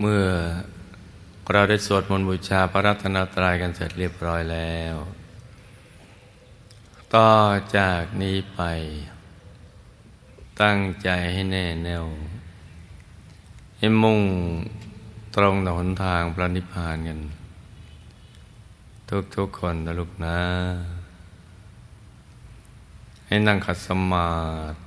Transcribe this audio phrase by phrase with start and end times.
[0.00, 0.24] เมื่อ
[1.52, 4.96] เราได้สวดมนต์บูชาพระรัตนตรัยกันเสร็จเรียบร้อยแล้ว
[7.14, 7.32] ต่อ
[7.76, 8.60] จากนี้ไป
[10.62, 12.06] ตั้งใจให้แน่แน่ว
[13.78, 14.20] ให้มุ่ง
[15.36, 17.20] ตรงต่อหนทางพระนิพพานกัน
[19.36, 20.38] ทุกๆคนนะลูกนะ
[23.26, 24.28] ให้นั่งขัดสมา
[24.72, 24.81] ธิ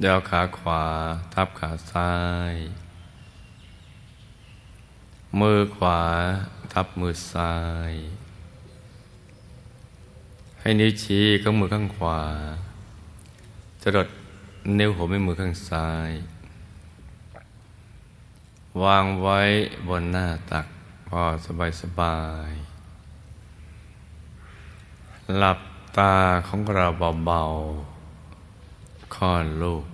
[0.00, 0.84] เดี๋ยวขาขวา
[1.34, 2.12] ทับขาซ้า
[2.52, 2.54] ย
[5.40, 6.00] มือขวา
[6.72, 7.54] ทับมือซ้า
[7.90, 7.92] ย
[10.60, 12.20] ให้นิ้วชี้ข้างมือข้างขวา
[13.82, 14.08] จรด
[14.78, 16.10] นิ้วหัวแม่มือข้างซ้าย
[18.82, 19.40] วางไว้
[19.88, 20.66] บนหน้าตัก
[21.08, 22.20] พอสบายสบา
[22.50, 22.52] ย
[25.38, 25.58] หลับ
[25.98, 26.14] ตา
[26.48, 26.86] ของเรา
[27.26, 27.97] เบาๆ
[29.16, 29.84] ค่อนลูก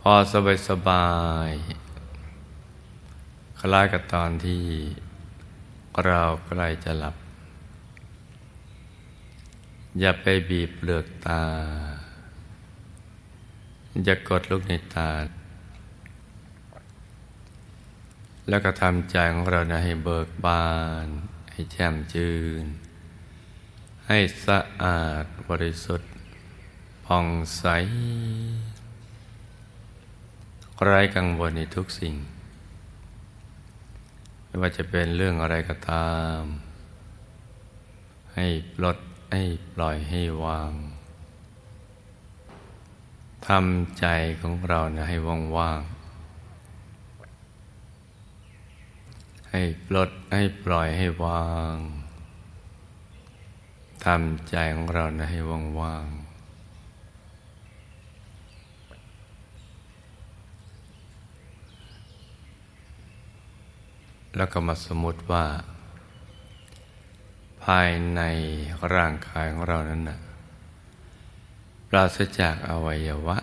[0.00, 1.10] พอสบายสบา
[1.48, 1.50] ย
[3.58, 4.64] คล้ายกับตอนที่
[6.04, 7.16] เราใกล้จะหลับ
[10.00, 11.44] อย่าไปบีบเปลือกตา
[14.04, 15.10] อย่ากดลูกในตา
[18.48, 20.68] แล้วก็ทำใจของเรานะให้เบิกบา
[21.04, 21.08] น
[21.52, 22.64] ให้แจ่มจืน
[24.06, 26.10] ให้สะอาดบริสุทธิ์
[27.06, 27.64] ผ่องใส
[30.84, 32.14] ไร้กังวลในทุกสิ่ง
[34.44, 36.40] ไม่ว่าจะเป็นเรื่องอะไรก็ตาม
[38.34, 38.98] ให้ปลด
[39.32, 39.42] ให้
[39.74, 40.72] ปล่อยให้วาง
[43.48, 44.06] ทำใจ
[44.40, 45.16] ของเรานะให้
[45.56, 45.90] ว่างๆ
[49.50, 51.76] ให้ปลดให้ปล่อยให้วาง
[54.04, 55.38] ทำใจของเรานะให้
[55.80, 56.25] ว่างๆ
[64.36, 65.44] แล้วก็มาสมมติว่า
[67.64, 68.22] ภายใน
[68.94, 70.18] ร่างกายของเรานั้นนะ
[71.88, 73.38] ปราศจากอวัยวะ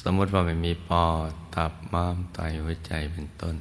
[0.00, 3.56] สมมติว่าไม่มีปอดตับม้ามไตหัวใจเป็นต้น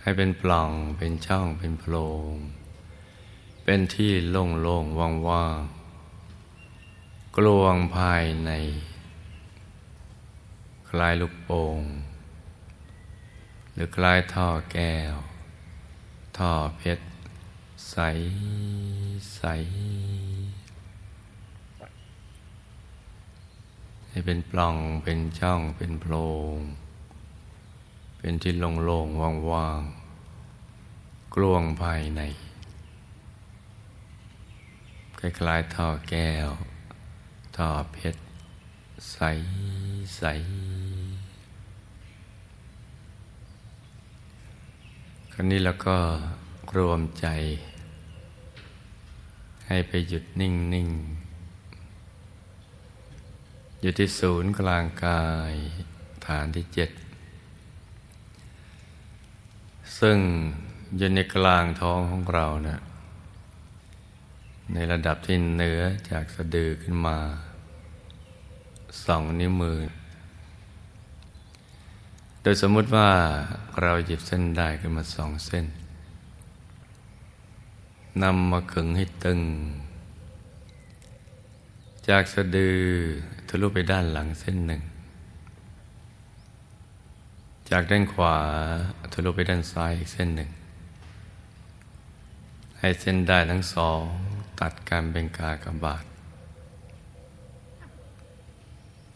[0.00, 1.94] ให้เป็นปล่องเป็นช่องเป็นโพร
[2.30, 2.32] ง
[3.64, 4.98] เป็นที่โล่งๆ
[5.28, 8.50] ว่างๆกลวงภายใน
[10.88, 11.80] คล้ายลูกโป่ง
[13.80, 15.14] รือคล้ายท่อแก้ว
[16.38, 17.06] ท่อเพชร
[17.90, 17.96] ใส
[19.36, 19.42] ใส
[24.08, 26.14] ให้เป็นปล่องเป็นช่องเป็นโพร
[26.54, 26.56] ง
[28.18, 29.20] เป็นที่โล่งๆ
[29.52, 32.20] ว่างๆ กลวงภายใน
[35.18, 36.48] คล้ายๆท่อแก้ว
[37.56, 38.22] ท่อเพชร
[39.10, 39.18] ใส
[40.16, 40.24] ใส
[45.27, 45.98] ค ราวนี้เราก็
[46.76, 47.26] รวมใจ
[49.68, 50.88] ให้ไปหยุดนิ่งนิ่ง
[53.80, 55.52] อยู่ที่ศูนย์กลางกาย
[56.26, 56.90] ฐานที่เจ็ด
[59.98, 60.18] ซึ่ง
[60.96, 62.80] อยู่ในกลางท้องของเรานะ่ะ
[64.72, 67.18] ในระดับที่เหนือจากสะดือขึ้นมา
[69.04, 69.78] สองนิ้วมือ
[72.50, 73.08] ยสมมุติว่า
[73.82, 75.66] เราหยิบเส้นได้ขึ้นมาสองเส้น
[78.22, 79.40] นำมาขึงให้ตึง
[82.08, 82.78] จากสะดือ
[83.48, 84.82] ทะลุไปด้านหลังเส้นหนึ่ง
[87.70, 88.36] จากด้านขวา
[89.12, 90.50] ทะลุไปด้านซ้ายอีกเส้นหนึ่ง
[92.78, 94.00] ให้เส้นได้ทั้งสอง
[94.60, 96.04] ตัดกันเป็นกากบาท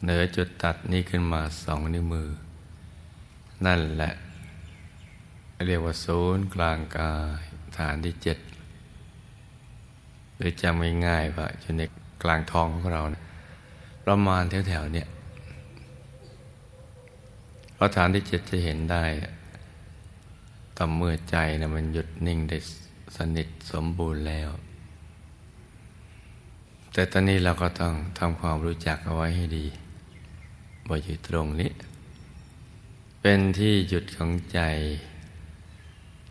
[0.03, 2.29] เหนือจุดตัดนี้ขึ้นมาสองนิ้วมือ
[3.67, 4.13] นั่นแหละ
[5.67, 7.43] เรียกว่าศูนย์กลางกาย
[7.79, 8.39] ฐานที่เจ็ด
[10.37, 11.83] หรือจำง่ายๆว่าอยู่ใน
[12.23, 13.23] กลางท้องของเรานะ
[14.05, 15.09] ประมาณแถวๆเนี่ย
[17.75, 19.05] เพราะฐานที่เจ็ดจะเห็นได้
[20.77, 22.59] ต่อเมื่อใจนะมันหยุดนิ่งได้
[23.17, 24.51] สนิทสมบูรณ์แล้ว
[26.93, 29.67] แต่ตอนนี้เราก็ต้องทำความรู้จักเอาไว้ให้ดี
[30.89, 31.71] ว่าอยู่ตรงนี้
[33.25, 34.61] เป็นที่หยุดของใจ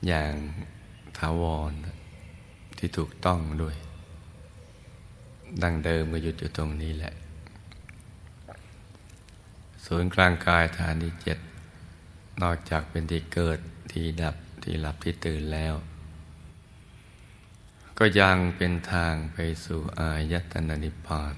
[0.07, 0.33] อย่าง
[1.17, 1.73] ถาวร
[2.77, 3.75] ที่ถูกต้องด้วย
[5.63, 7.13] ดังเดิมก็หยุดอยู่ตรงนี้แหละ
[9.85, 11.37] ศูนย์กลางกายฐานที่เจ็ด
[12.41, 13.59] นอกจากเป็นที่เกิด
[13.91, 15.73] ที่ดับที่หลับที่ตื่นแล้ว
[17.97, 21.35] ก็ยังเป็นทางไปสู่อายตนะนิพพาน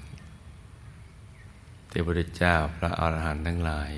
[1.90, 3.92] ที่พระพุทธเจ้าพระอาหารหันต์ทั้งหลาย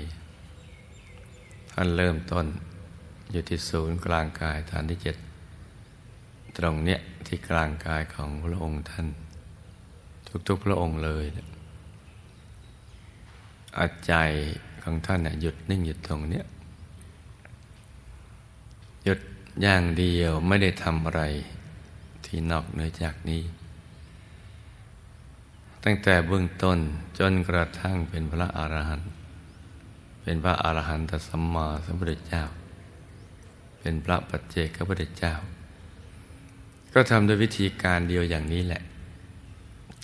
[1.79, 2.45] ท่านเริ่มต้น
[3.31, 5.17] อยู่ที่ศูนย์กลางกายฐานที่เจ็ด
[6.57, 9.07] ตรงเนี้ยที่กลางกายของพระองค์ท่าน
[10.47, 11.25] ทุกๆพระองค์เลย
[13.77, 14.13] อาใจ
[14.83, 16.45] ของท่านหยุดนิ่งหยุดตรงเนี้ย
[19.03, 19.19] หยุด
[19.61, 21.23] อย่างเดียวไม่ได้ทำอะไร
[22.25, 23.41] ที่นอกเหนือจากนี้
[25.83, 26.79] ตั้งแต่เบื้องต้น
[27.17, 29.11] จนกระทั่งเป็นพระอรหันต์
[30.29, 32.43] เป็นพระอรหันตสัมมาสัมพุทธเจ้า
[33.79, 35.33] เป็นพระปัจเจกพระพุทธเจ้า
[36.93, 38.81] ก็ทำด้วยวิธีการเดียวอย่างนี้แหละ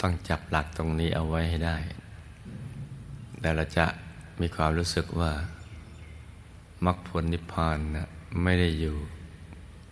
[0.02, 1.78] ต้องจับหลักตรงนี้เอาไว้ให้ได้
[3.40, 3.86] แต่เราจะ
[4.42, 5.32] มีความรู้สึกว่า
[6.86, 8.08] มรรคผลนิพพานนะ
[8.44, 8.98] ไม่ได้อยู่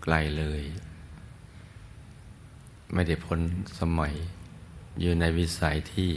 [0.03, 0.61] ไกลเลย
[2.93, 3.39] ไม่ได้พ้น
[3.79, 4.13] สมัย
[4.99, 6.11] อยู่ในวิสัยที่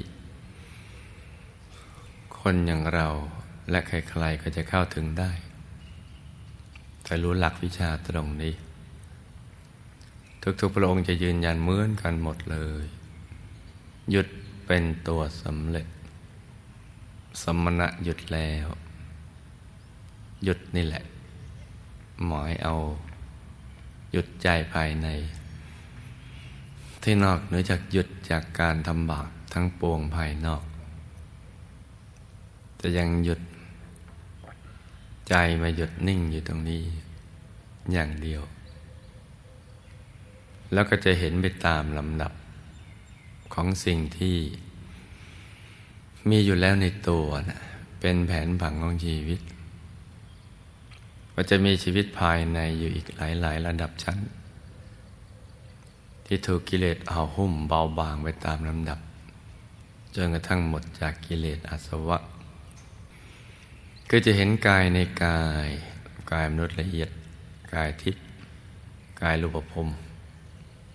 [2.38, 3.08] คนอย่างเรา
[3.70, 5.31] และใครๆก็จะเข้าถึงได้
[7.05, 8.55] แต่รู้หลักวิชาตรงนี้
[10.61, 12.84] ทุกๆพระองค์จะยืนยันเหมือนกันหมดเลย
[14.11, 14.28] หยุด
[14.66, 15.87] เป็นตัวสำเร็จ
[17.43, 18.66] สมณะหยุดแล้ว
[20.44, 21.05] หยุดนี่แหละ
[22.26, 22.75] หมายเอา
[24.12, 25.08] หยุดใจภายใน
[27.02, 30.64] ที่นอกเหนือจากหยุดจากการทำบาปทั้งปวงภายนอก
[32.81, 33.40] จะยังหยุด
[35.29, 36.82] ใจมาหยุดนิ่งอยู่ตรงนี้
[37.93, 38.43] อย่างเดียว
[40.73, 42.32] แล้วก็จะเห็นไปตามลำดับ
[43.55, 44.37] ของสิ่งที่
[46.29, 47.61] มีอยู่แล้วในตัวนะ
[48.00, 49.41] เป็นแผนผังของชีวิต
[51.32, 54.19] ว่าจะมีชีวิตภายในอยู่อีกหลาย ๆ ระดับชั้น
[56.26, 58.99] ที่ถูกกิเลสเอาหุ้มเบาบางไปตามลำดับ
[60.15, 62.19] จนกระทั่งหมดจากกิเลสอาสวะ
[64.11, 65.69] ก็จะเห็นกายในกาย
[66.33, 67.11] กายมนุษย์ละเอียด
[67.75, 68.23] กายทิพย์
[69.23, 69.89] กายรูปภพ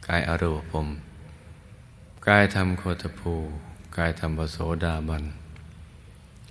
[0.08, 0.88] กายอรูปภพ
[2.28, 3.34] กายธรรมโคตภู
[3.98, 5.24] กายธรรมปโสดาบัน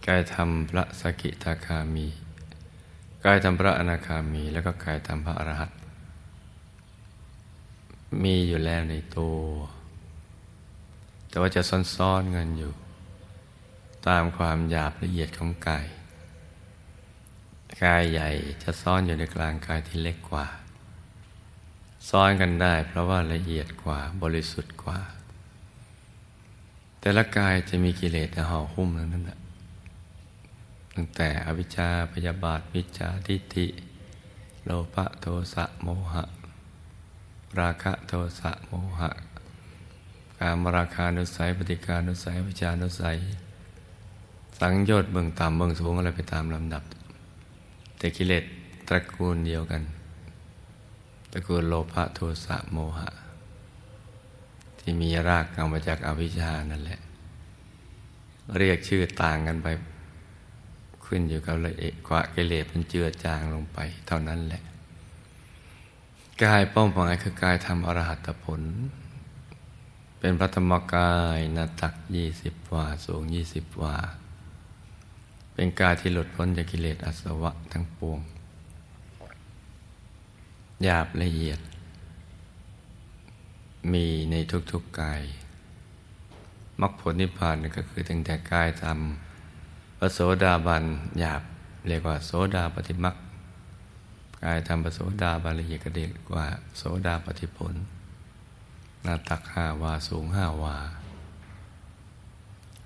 [0.06, 2.06] กายธรรมพระสกิทาคามี
[3.25, 5.70] กายธรรมพระอนาคามี แล้วก็กายธรรมพระอรหัต
[8.22, 9.38] มีอยู่แล้วในตัว
[11.28, 11.62] แต่ว่าจะ
[11.96, 12.72] ซ่อนๆเงินอยู่
[14.08, 15.87] ตามความหยาบละเอียดของกาย
[17.82, 18.28] กายใหญ่
[18.62, 20.46] จะซ่อนอยู่ในกลางกายที่เล็กกว่า
[22.08, 24.98] ซ่อนกันได้เพราะว่าละเอียดกว่าบริสุทธิ์กว่า
[27.00, 29.38] แต่ละกายจะมีกิเลสห่อหุ้มนั้นแหละ
[30.94, 33.66] ตั้งแต่อวิชชาพยาบาทวิชาทิฏฐิ
[34.64, 36.25] โลภะโทสะโมหะ
[37.60, 39.10] ราคะโทสะโมหะ
[40.38, 43.16] การมราคานุสัยปฏิการนุสัยวิชานุสัย
[44.58, 46.82] สังโยชน์เบื้องต่ำเบื้องสูงอะไรไปตามลำดับ
[47.98, 48.44] แต่กิเลส
[48.88, 49.82] ตระกูลเดียวกัน
[51.32, 53.10] ตระกูลโลภะโทสะโมหะ
[54.78, 57.00] ที่มีรากเอามาจากอวิชชานั่นแหละ
[58.56, 59.68] เรียกชื่อต่างกันไป
[61.04, 64.62] ขึ้นอยู่กับละเอียดกว่ากิเลสมันเจือจางลงไป เท่านั้นแหละ
[66.42, 68.62] กายเป้าหมายคือกายทำอรหัตผล
[70.18, 73.96] เป็นพระธรรมกายนาตักยี่สิบวา สูงยี่สิบวา
[75.60, 78.20] เป็นกายที่หลุดพ้นจากกิเลสอสวะทั้งปวง
[80.82, 81.60] หยาบละเอียด
[83.92, 84.34] มีใน
[84.70, 85.22] ทุกๆกาย
[86.80, 90.84] มรรคผลนิพพานก็คือตั้งแต่กายทำพระโสดาบัน
[91.20, 91.42] หยาบ
[91.88, 93.16] เรียกว่าโสดาปฏิมัก
[94.42, 96.46] กายทำพระโสดาบันละเอียดก็เรียกว่า
[96.76, 97.74] โสดาปฏิผล
[99.02, 100.76] หน้าตักห้าวาสูงห้าวา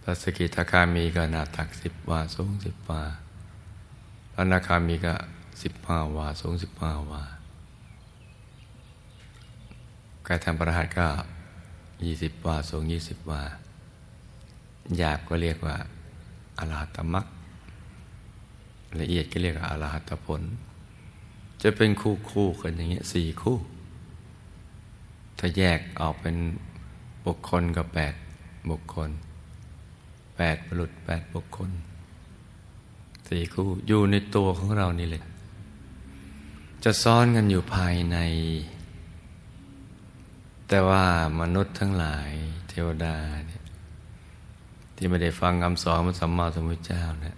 [0.03, 3.03] พระสกิทาคามีก็หน้าตักสิบวาสูงสิบวา
[4.33, 5.15] พระนาคามีก็
[5.63, 7.23] สิบห้าวาสูงสิบห้าวา
[10.27, 11.09] กายทำประหัตก็
[12.05, 13.43] ยี่สิบวาสูงยี่สิบวา
[14.97, 15.77] หยาบก็เรียกว่า
[16.59, 17.27] อรหัตมรรค
[19.01, 20.43] ละเอียดก็เรียกอรหัตผล
[21.63, 23.57] จะเป็นคู่คู่กันอย่างเงี้ยสี่คู่
[25.39, 26.37] ถ้าแยกออกเป็น
[27.27, 28.15] บุคคลกับแปด
[28.71, 29.11] บุคคล
[30.55, 31.71] ดบุรุษแปดบุคคล
[33.29, 35.23] สี่คู่อยู่ในตัวของเรานี่เลย
[36.85, 38.19] จะซ้อนกันอยู่ภายใน
[40.69, 41.05] แต่ว่า
[41.41, 42.31] มนุษย์ทั้งหลาย
[42.69, 43.63] เทวดาเนี่ย
[44.97, 47.37] ที่ไม่ได้ฟังคำสอนพระสัมมาสัมพุทธเจ้าเนะี่ย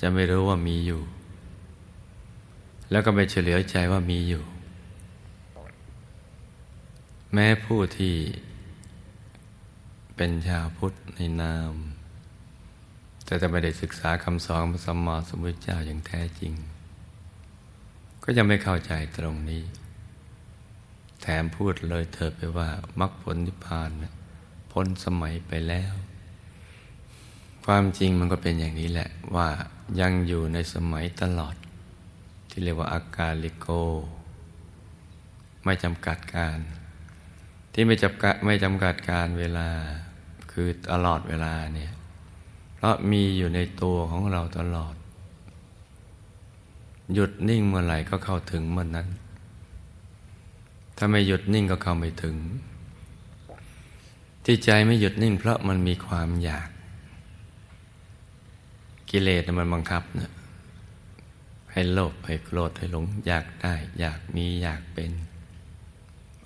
[0.00, 1.00] จะไม่รู้ว่ามีอยู่
[2.90, 4.42] แล้วก็ไม่เฉลียวใจว่ามีอยู่
[7.32, 8.14] แม้ผู้ที่
[10.16, 11.72] เป็นชาวพุทธในนาม
[13.26, 16.52] แต่จะไม่ได้ศึกษาคำสอนพระสัมมาสัมพุทธเจ้าอย่างแท้จริง
[18.24, 19.62] ก็ยังไม่เข้าใจตรงนี้
[21.22, 22.68] แถมพูดเลยเธอไปว่า
[23.00, 23.90] มรรคผลนิพพาน
[24.72, 25.94] พ้นสมัยไปแล้ว
[27.64, 29.48] ความจริงมันก็เป็นอย่างนี้แหละว่า
[30.00, 31.54] ยังอยู่ในสมัยตลอด
[32.50, 33.68] ที่เรียกว่าอากาลิโก
[35.64, 36.58] ไม่จำกัดการ
[37.72, 39.68] ที่ไม่จำกัดไม่จำกัดการเวลา
[40.50, 41.92] คือตลอดเวลาเนี่ย
[42.76, 44.94] เพราะมีอยู่ในตัวของเราตลอด
[47.14, 49.08] หยุดนิ่งเมื่อไหร่ก็เข้าถึงเมื่อนนั้น
[50.96, 52.36] ถ้าไม่หยุดนิ่งก็เข้าไม่ถึง
[54.44, 56.68] ที่ใจไม่หยุดนิ่ง เพราะมันมีความอยาก
[59.10, 60.32] กิเลสมันบังคับเนะ
[61.72, 65.10] ให้โลภให้โกรธให้หลง อยากได้ อยากมีอยากเป็น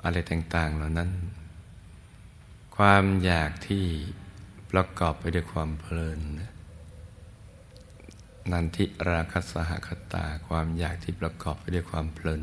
[0.03, 1.11] อะไรต่าง ๆ เหล่านั้น
[2.77, 3.85] ความอยากที่
[4.71, 6.21] ประกอบไปด้วยความเพลิน
[8.53, 12.43] นันทิราคสหคตาความอยากที่ประกอบไปด้วยความเพลิน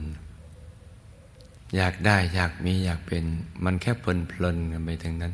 [1.76, 3.24] อยากได้อยากมีอยากเป็น
[3.66, 5.34] มันแค่เพลินเพลินกันไปทั้งนั้น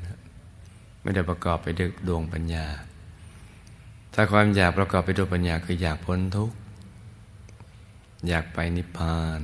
[1.01, 2.65] ไม่ได้ประกอบไปด้วยดวงปัญญา
[4.13, 6.55] ถ้าความอยากประกอบไปด้วยปัญญาคืออยากพ้นทุกข์
[8.27, 9.41] อยากไปนิพพาน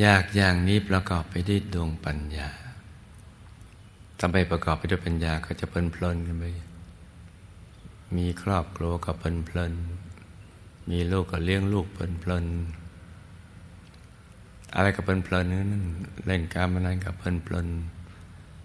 [0.00, 2.50] อยากอย่างนี้ประกอบไปด้วยดวงปัญญา
[4.26, 6.44] ทำไปประกอบไปด้วยปัญญาก็จะเพลินเพลินกันไป
[8.16, 9.72] มีครอบครัวก็เพลินเพลิน
[10.90, 12.46] มีลูกก็เลี้ยงลูกเพลินเพลิน
[14.74, 15.84] อะไรก็เพลินเพลินนั่น
[16.26, 17.68] เล่นการมานั้นก็เพลินเพลิน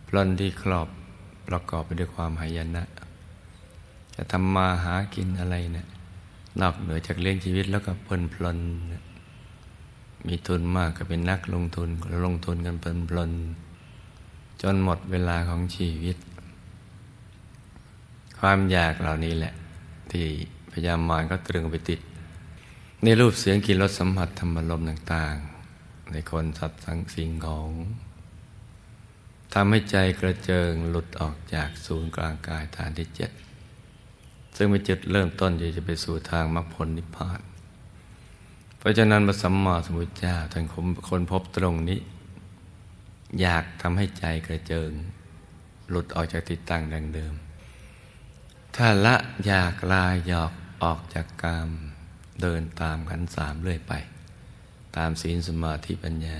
[0.05, 0.87] เพลินที่ครอบ
[1.47, 2.83] ประกอบไปด้วยความหายนะ
[4.15, 5.87] จะทำมาหากินอะไรเนะี่ย
[6.61, 8.59] นอกเหนือจากเลี้ยงชีวิตแล้วก็เพลินเพลิน
[10.27, 11.89] มีทุนมากก็เป็นนักลงทุน
[12.25, 13.33] ลงทุนกันเพลินเพลิน
[14.61, 16.17] จนหมดเวลาของชีวิต
[18.39, 19.53] ความอยากเหล่านี้แหละ
[20.11, 20.25] ที่
[20.71, 21.99] พยายามมารก็ตรึงไปติด
[23.03, 25.35] ในรูปเสียงกลิ่นรสสัมผัสธรรมลมต่าง
[25.73, 27.71] ๆ ในคนสัตว์สังสิ่งของ
[29.53, 33.31] ทำให้ใจกระเจิงหลุดออกจากศูนย์กลางกายฐานที่เจ็ด
[34.55, 37.39] ซึ่งเป็นจุดเริ่มต้นที่จะไปสู่ทางมรรคผลนิพพาน
[38.77, 40.63] เพราะฉะนั้นพระสัมมาสัมพุทธเจ้าท่าน
[41.09, 41.99] คนพบตรงนี้
[43.41, 44.91] อยากทำให้ใจกระเจิง
[45.89, 47.33] หลุดออกจากติดตั้งดังเดิม
[48.75, 51.69] ถ้าละอยากลายหยอกออกจากกาม
[52.41, 53.93] เดินตามขันสามเรื่อยไป
[54.97, 56.39] ตามศีลสมาธิปัญญา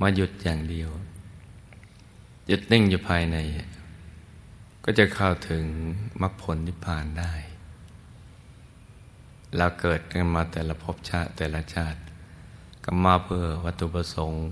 [0.00, 0.90] มาหยุดอย่างเดียว
[2.48, 3.36] หยุดนิ่งอยู่ภายใน
[4.84, 5.64] ก็จะเข้าถึง
[6.22, 7.34] มรรคผลนิพพานได้
[9.56, 11.98] เราเกิดกันมาแต่ละภพชาติแต่ละชาติ
[12.84, 14.42] ก็มาเพื่อวัตถุประสงค์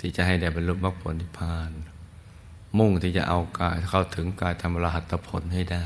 [0.00, 1.70] ที่จะให้ได้บรรลุมรรคผลนิพพาน
[2.78, 5.84] มุ่งที่จะเอากายเข้าถึงกายทำรมรหัตผลให้ได้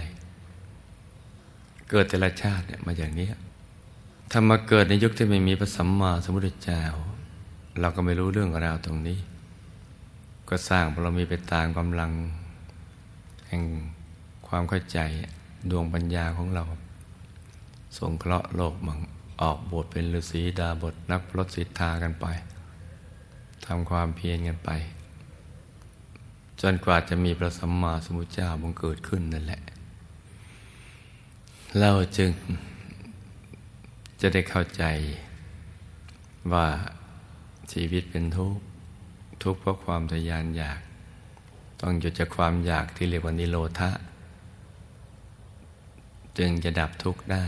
[1.90, 3.28] เกิดแต่ละชาติเนี่ยมาอย่างนี้
[4.31, 6.83] ถ้ามาเกิดในยุคที่ไม่มีพระสัมมาสัมพุทธเจ้า
[7.81, 9.19] เราก็ไม่รู้เรื่องราวตรงนี้
[10.49, 12.11] ก็สร้างเรามีไปตามกำลัง
[13.49, 13.62] แห่ง
[14.47, 14.99] ความเข้าใจ
[15.71, 16.64] ดวงปัญญาของเรา
[17.97, 18.99] สงเคราะห์โลกมัง
[19.40, 22.26] ออกบทเป็นฤาษีดาบทนักพลดสิทธากันไป
[23.66, 24.71] ทำความเพียรกันไป
[26.61, 29.62] จนกว่าจะมีพระสัมมาสัมพุทธเจ้าบังเกิดขึ้นนั่นแหละ
[31.81, 32.31] เราจึง
[34.21, 34.85] จะได้เข้าใจ
[36.52, 36.66] ว่า
[37.73, 38.62] ชีวิตเป็นทุกข์
[39.42, 40.81] ทุกข์เพราะความทยานอยาก
[41.81, 43.90] ต้องหยุดจากความอยากที่เรียกว่านิโรธะ
[46.38, 47.47] จึงจะดับทุกข์ได้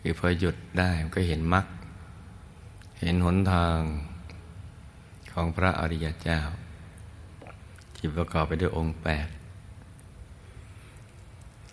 [0.00, 1.66] คือพอหยุดได้มันก็เห็นมรรค
[3.00, 3.78] เห็นหนทาง
[5.34, 6.40] ของพระอริยเจ้า
[7.94, 9.28] ที่ประกอบไปด้วยองค์แปด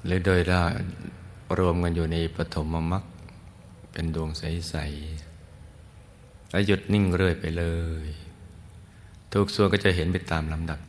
[0.06, 0.63] หรือโดยได้
[1.58, 3.03] รวมกันอยู่ในปฐมมรรค
[3.91, 7.65] เป็นดวงใสๆและหยุดนิ่งเรื่อยไปเล
[8.06, 8.08] ย
[9.34, 10.80] ทุกส่วนก็จะเห็นไปตามลำดับ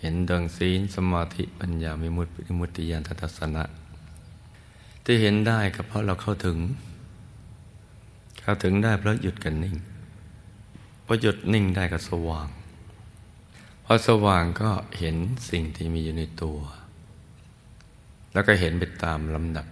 [0.00, 3.64] เห็นดวงศีลสมาธิปัญญามิมุติมุตติยานทัศนะ
[5.04, 6.58] ที่เห็นได้ก็เพราะเราเข้าถึง
[8.40, 9.76] เข้าถึงได้เพราะหยุดกันนิ่ง
[11.10, 12.48] พอหยุดนิ่งได้ก็สว่าง
[13.84, 15.16] พอสว่างก็เห็น
[15.50, 16.58] สิ่งที่มีอยู่ในตัว
[18.32, 19.66] แล้วก็เห็นไปตามลำดับ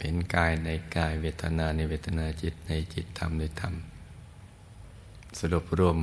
[0.00, 3.74] เห็นกายในกายเวทนาในเวทนาจิตในจิตธรรมในธรรม
[5.38, 5.98] สรุปรวม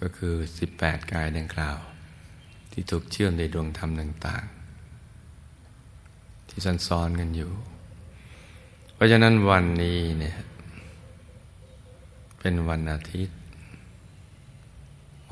[0.00, 0.34] ก็คือ
[0.72, 1.78] 18 กายดังกล่าว
[2.72, 4.44] ที่ถูกเชื่อมในดวงธรรมต่าง
[5.66, 7.52] ๆ ที่ซ้อนๆกันอยู่
[8.94, 10.36] เพราะฉะนั้นวันนี้เนี่ย
[12.38, 13.41] เป็นวันอาทิตย์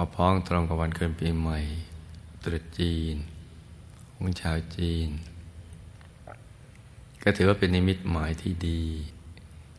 [0.02, 1.58] มาพ้องตรงกับวันเกินปีใหม่
[2.42, 3.14] ตรุษจีน
[4.14, 5.08] ของชาวจีน
[7.22, 8.82] ก็ถือว่าเป็นนิมิตหมายที่ดี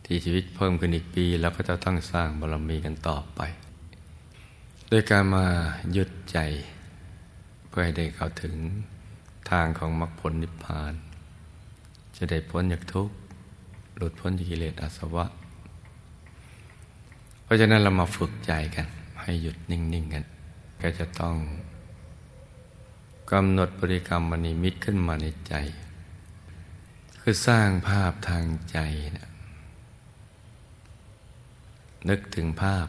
[0.06, 3.40] ที่ชีวิตเพิ่มขึ้นอีกปีแล้วก็จะต้องสร้างบารมีกันต่อไป
[4.90, 5.46] โดยการมา
[5.92, 6.38] หยุดใจ
[7.68, 8.56] เพื่อให้ได้เข้าถึง
[9.52, 10.94] ทางของมรรคผลนิพพาน
[12.18, 13.16] จะได้พ้นจากทุกข์
[13.98, 15.26] หลุดพ้นจากกิเลสอาสวะ
[17.44, 18.88] เพราะฉะนั้นเรามาฝึกใจกัน
[19.22, 20.26] ให้หยุดนิ่ง ๆ กัน
[20.82, 21.36] ก็จะต้อง
[23.32, 25.54] กำหนดบริกรรมมณีมิตรขึ้นมาในใจ
[27.22, 28.78] คือสร้างภาพทางใจ
[29.18, 29.30] นะ
[32.10, 32.88] นึกถึงภาพ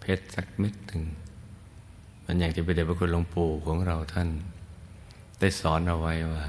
[0.00, 1.02] เพชรสักเม็ดหนึ่ง
[2.24, 4.28] มันอย่างที่พระเดชพระคุณหลวงปู่ของเราท่าน
[5.38, 6.44] ได้สอนเอาไว้ว่า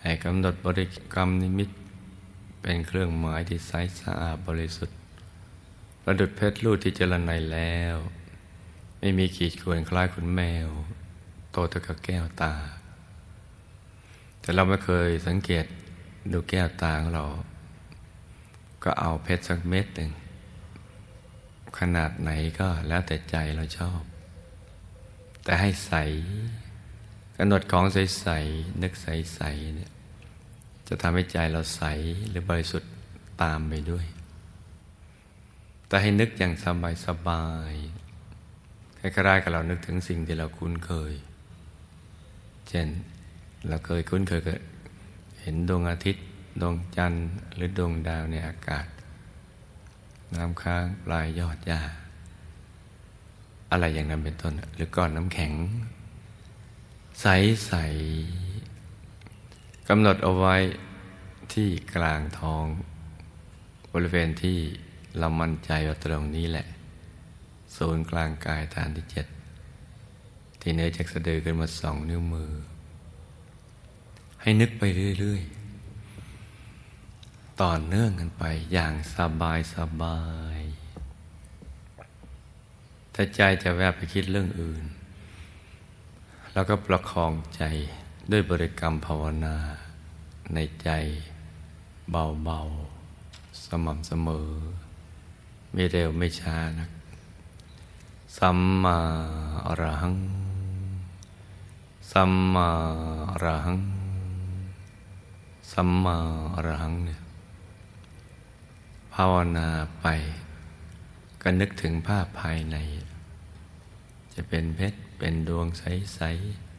[0.00, 1.70] ให้กำหนดบริกรรมนิมิต
[2.62, 4.96] เป็นเครื่องหมายที่ใสสะอาดบริสุทธิ์
[6.04, 7.96] ประดุดเพชรลูกที่เจริญในแล้ว
[9.00, 10.68] ไม่มีขีดข่วนคล้ายขุนแมว
[11.52, 12.54] โตเท่ากับแก้วตา
[14.40, 15.64] แต่เราไม่เคยสังเกต
[16.32, 17.24] ดูแก้วตาของเรา
[18.84, 20.10] ก็เอาเพชรสักเม็ดหนึ่ง
[21.78, 24.02] ขนาดไหนก็แล้วแต่ใจเราชอบ
[25.44, 25.92] แต่ให้ใส
[27.36, 29.90] กำหนดของใสๆนึกใสๆเนี่ย
[30.88, 31.82] จะทำให้ใจเราใส
[32.28, 32.90] หรือบริสุทธิ์
[33.42, 34.06] ตามไปด้วย
[35.92, 37.74] แต่ให้นึกอย่างสบายสบาย
[38.98, 41.14] คล้ายๆกับเรานึกถึงสิ่งที่เราคุ้นเคย
[42.68, 42.88] เช่น
[43.68, 44.58] เราเคยคุ้นเคยกับ
[45.40, 46.24] เห็นดวงอาทิตย์
[46.60, 48.86] ดวงจันทร์ หรือดวงดาวในอากาศ
[50.36, 51.80] น้ำค้างปลายยอดหญ้า
[53.70, 55.52] อะไรอย่างนั้นเป็นต้น หรือก้อนน้ำแข็ง
[57.20, 57.26] ใส
[57.66, 57.72] ใส
[59.88, 60.56] กำหนดเอาไว้
[61.52, 62.64] ที่กลางท้อง
[63.92, 64.60] บริเวณที่
[65.18, 66.66] เรามั่นใจว่าตรงนี้แหละ
[67.76, 69.26] ศูนย์กลางกายฐานที่เจ็ด
[70.60, 72.52] ที่เนื้อจากสะดือขึ้นมาสองนิ้วมือ
[74.40, 74.82] ให้นึกไป
[75.20, 75.42] เรื่อย
[76.66, 80.20] ๆ ต่อเนื่องกันไปอย่างสบายสบา
[80.56, 80.60] ย
[83.14, 84.84] ถ้าใจจะแวบไปคิดเรื่องอื่น
[86.52, 87.62] แล้วก็ประคองใจ
[88.30, 89.56] ด้วยบริกรรมภาวนา
[90.54, 90.90] ในใจ
[92.10, 92.60] เบา
[93.12, 94.50] ๆ สม่ำเสมอ
[95.72, 96.90] ไม่เร็วไม่ช้านัก
[98.38, 98.98] สัมมา
[99.66, 100.16] อรหัง
[102.12, 102.68] สัมมา
[103.30, 103.78] อรหัง
[105.72, 106.16] สัมมา
[106.54, 107.20] อรหังเนี่ย
[109.14, 109.68] ภาวนา
[110.00, 110.06] ไป
[111.42, 112.76] ก็นึกถึงภาพภายใน
[114.34, 116.20] จะเป็นเพชร เป็นดวงใส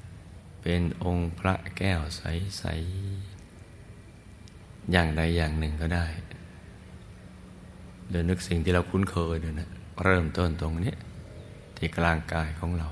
[0.01, 2.63] ๆ เป็นองค์พระแก้วใส
[3.53, 6.05] ๆ อย่างใดอย่างหนึ่งก็ได้
[8.09, 9.69] โดยนึกสิ่งที่เราคุ้นเคยเด้วยนะ
[10.03, 10.93] เริ่มต้นตรงนี้
[11.77, 12.87] ที่กลางกายของเรา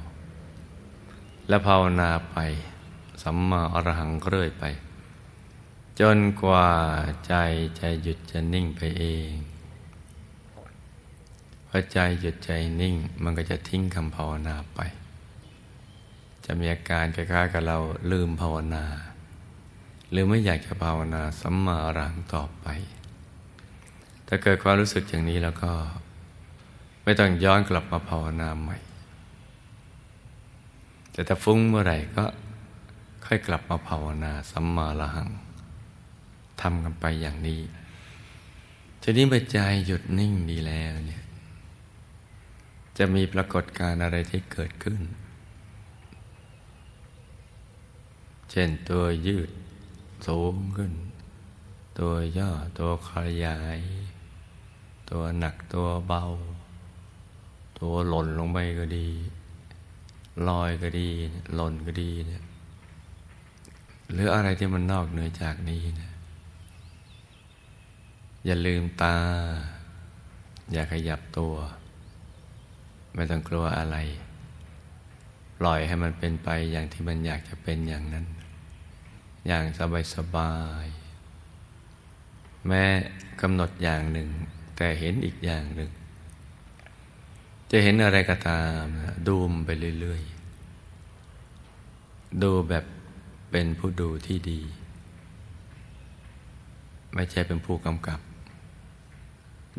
[1.47, 2.37] และภาวนาไป
[3.23, 4.65] สัมมาอรหังเรื่อยไป
[5.99, 6.69] จนกว่า
[7.27, 7.35] ใจ
[7.79, 9.33] จะหยุดจะนิ่งไปเอง
[11.67, 14.79] พอใจหยุดใจนิ่งมันก็จะทิ้งคำภาวนาไป
[16.45, 17.77] จะมีอาการคล้ายๆกับเรา
[18.11, 18.85] ลืมภาวนา
[20.11, 22.67] หรือไม่อยากจะภาวนาสัมมาอรังต่อไป
[24.33, 25.71] ถ้าเกิดความรู้สึกอย่างนี้แล้วก็
[27.03, 28.77] ไม่ต้องย้อนกลับมาภาวนาใหม่
[31.11, 32.25] แต่ถ้าฟุ้งเมื่อไหร่ก็
[33.25, 35.29] ค่อยกลับมาภาวนาสัมมาละหัง
[36.61, 37.61] ทำกันไปอย่างนี้
[39.01, 41.23] ทีนี้เมื่อใจหยุดนิ่งดีแล้วเนี่ย
[42.97, 45.01] จะมีปรากฏการณ์อะไรที่เกิดขึ้น
[48.51, 49.49] เช่นตัวยืด
[50.27, 50.93] สูงขึ้น
[51.99, 53.11] ตัวย่อตัวข
[53.45, 53.79] ยาย
[55.11, 56.23] ตัวหนักตัวเบา
[57.79, 59.07] ตัวหล่นลงไปก็ดี
[60.47, 61.09] ลอยก็ดี
[61.55, 62.43] หล่นก็ดีเนี่ย
[64.11, 66.13] หรืออะไรที่มันนอกเหนือจากนี้นี่ย
[68.45, 69.15] อย่าลืมตา
[70.71, 71.53] อย่าขยับตัว
[73.15, 73.97] ไม่ต้องกลัวอะไร
[75.59, 78.25] ปล่อยให้มันเป็นไปอย่างที่มันอยากจะเป็นอย่างนั้น
[79.47, 80.85] อย่างสบายสบาย
[82.67, 82.83] แม้
[83.41, 84.29] กำหนดอย่างหนึ่ง
[84.75, 85.89] แต่เห็นอีกอย่างหนึ่ง
[87.71, 88.83] จะเห็นอะไรก็ตาม
[89.27, 92.85] ดูมไปเรื่อยๆ ดูแบบ
[93.51, 94.61] เป็นผู้ดูที่ดี
[97.13, 98.19] ไม่ใช่เป็นผู้กำกับ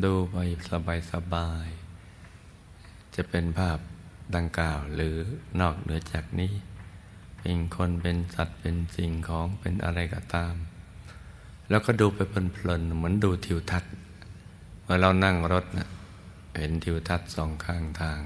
[0.05, 0.37] ดูไป
[0.71, 1.69] สบายสบาย
[3.15, 3.79] จะเป็นภาพ
[4.37, 5.17] ดังกล่าวหรือ
[5.61, 6.53] นอกเหนือจากนี้
[7.39, 10.55] เป็นคนเป็นสัตว์เป็นสิ่งของเป็นอะไรก็ตาม
[11.69, 13.93] แล้วก็ดูไปเพลินๆเหมือนดูทิวทัศน์
[14.83, 15.89] เมื่อเรานั่งรถนะ
[16.57, 18.21] เห็นทิวทัศน์สองข้างทาง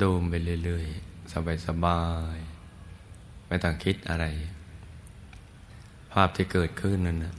[0.00, 1.32] ดูไปเรื่อยๆ
[1.66, 2.02] สบา
[2.34, 4.24] ยๆ ไม่ต้องคิดอะไร
[6.12, 7.36] ภาพที่เกิดขึ้นนั้นนะ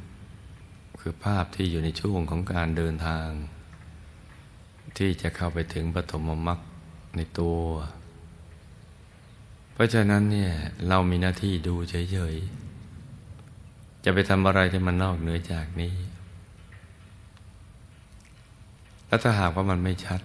[0.99, 3.27] คือภาพที่อยู่ในช่วงของการเดินทาง
[4.97, 6.59] ที่จะเข้าไปถึงปฐมมรรค
[7.15, 7.59] ในตัว
[9.73, 10.51] เพราะฉะนั้นเนี่ย
[10.89, 15.93] เรามีหน้าที่ดูเฉยๆ จะไปทำอะไรที่มันนอกเหนือจากนี้
[19.07, 20.21] แล้วถ้าหากว่ามันไม่ชัด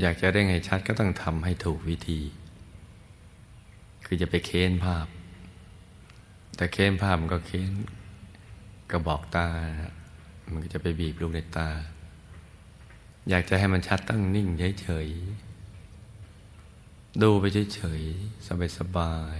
[0.00, 2.20] อยากจะได้ไงชัดก็ต้องทำให้ถูกวิธี
[4.06, 5.06] คือจะไปเค้นภาพ
[6.56, 7.72] แต่เค้นภาพมันก็เค้น
[8.90, 9.48] กระบอกตา
[10.52, 11.70] มันก็จะไปบีบลูกในตา
[13.30, 14.48] อยากจะให้มันชัดตั้งนิ่ง
[14.80, 18.46] เฉยๆดูไปเฉยๆ
[18.78, 19.38] สบาย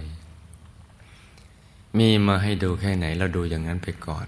[0.79, 4.27] ๆมีมาให้ดูแค่ไหนเราดูอย่างนั้นไปก่อน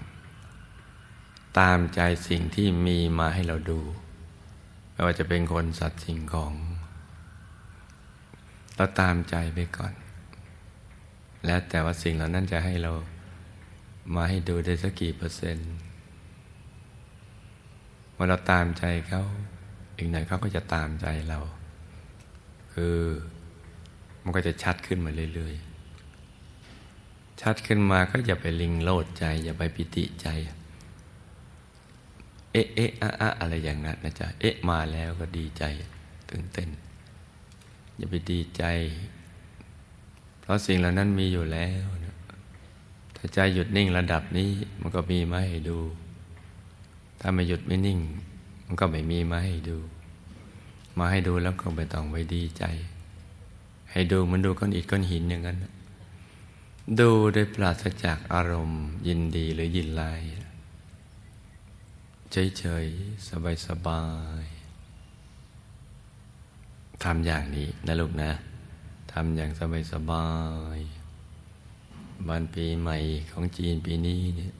[1.59, 3.79] ตามใจสิ่งที่มีมาให้เราดู
[4.91, 6.53] ไม่ว่าจะเป็นคนสัตว์สิ่งของ
[8.75, 9.93] เราตามใจไปก่อน
[11.45, 12.91] แล้วแต่ว่าสิ่งเหล่านั้นจะให้เรา
[14.15, 15.71] มาให้ดูได้สักกี่เปอร์เซ็นต์
[18.13, 19.23] เมื่อเราตามใจเขา
[19.95, 21.39] อีกหน่อยเขาก็จะตามใจเรา
[22.73, 22.97] คือ
[24.23, 30.27] มันก็จะชัดขึ้นมาเรื่อยๆ ชัดขึ้นมาก็อย่าไปลิงโลดใจ อย่าไปปิติใจ
[32.51, 35.63] เอ๊ะเอ๊ะอะอะอะไรอย่างนั้นนะจ๊ะเอ๊ะมาแล้วก็ดีใจ
[36.29, 36.69] ตื่นเต้น
[37.97, 38.63] อย่าไปดีใจ
[40.41, 41.85] เพราะสิ่งเหล่านั้นมีอยู่แล้ว
[43.15, 44.49] ถ้าใจหยุดนิ่งระดับนี้
[44.81, 45.79] มันก็มีมาให้ดู
[47.19, 47.99] ถ้าไม่หยุดไม่นิ่ง
[48.65, 49.77] มันก็ไม่มีมาให้ดู
[50.97, 52.63] มาให้ดูแล้วก็ไม่ต้องไปดีใจ
[53.91, 55.57] ให้ดูมันดูก้อนอิฐก้อนหินอย่างนั้น
[56.99, 60.11] ดูโดยปราศจากอารมณ์ ยินดีหรือยินไล่
[62.31, 63.29] เฉยๆ
[63.67, 64.03] สบา
[64.41, 68.31] ยๆทำอย่างนี้นะลูกนะ
[69.11, 69.51] ทำอย่าง
[69.93, 70.27] สบา
[70.75, 72.97] ยๆวันปีใหม่
[73.31, 74.53] ของจีนปีนี้เนี่ย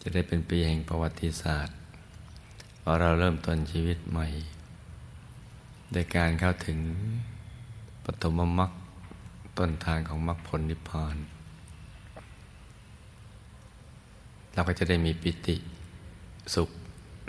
[0.00, 1.76] จะได้เป็นปีแห่งประวัติศาสตร์
[2.82, 4.26] พอเราเริ่มต้นชีวิตใหม่
[5.92, 6.78] ในการเข้าถึง
[8.04, 8.70] ปฐมมรรค
[9.58, 11.16] ต้นทางของมรรคผลนิพพาน
[14.54, 15.56] เราก็จะได้มีปิติ
[16.54, 16.70] สุข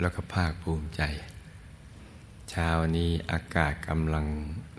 [0.00, 1.02] แล้วก็ภาคภูมิใจ
[2.50, 4.26] เช้านี้อากาศกำลัง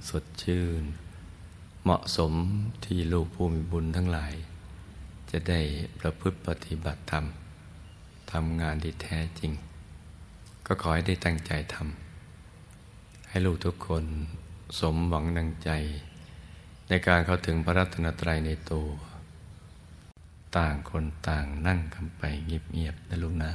[0.10, 0.84] สดชื่น
[1.84, 2.34] เหมาะสม
[2.86, 4.34] ที่ลูกผู้มีบุญทั้งหลาย
[5.32, 5.62] จะได้
[6.00, 7.26] ประพฤติปฏิบัติธรรม
[8.32, 9.52] ทำงานที่แท้จริง
[10.66, 14.06] ก็ขอให้ได้ตั้งใจทำให้ลูกทุกคน
[14.80, 15.72] สมหวังดังใจ
[16.90, 18.88] ในการเข้าถึงพระรัตนตรัยในตัว
[20.58, 23.52] ต่างคนต่างนั่งคำไปเงียบๆนะลูกนะ